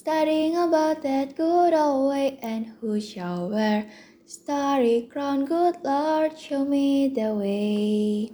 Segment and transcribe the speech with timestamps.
[0.00, 3.86] studying about that good old way, and who shall wear
[4.24, 5.44] starry crown?
[5.44, 8.32] Good Lord, show me the way.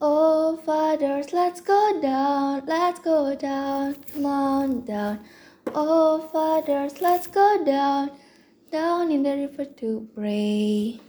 [0.00, 5.20] Oh, fathers, let's go down, let's go down, come on down.
[5.72, 8.10] Oh, fathers, let's go down,
[8.72, 11.00] down in the river to pray.